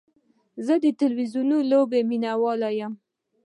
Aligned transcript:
زه 0.65 0.73
د 0.83 0.85
تلویزیوني 1.01 1.59
لوبې 1.71 1.99
مینهوال 2.09 2.61
یم. 2.79 2.93